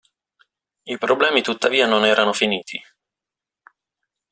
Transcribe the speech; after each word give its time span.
I 0.87 0.97
problemi 0.97 1.43
tuttavia 1.43 1.85
non 1.85 2.05
erano 2.05 2.33
finiti. 2.33 2.83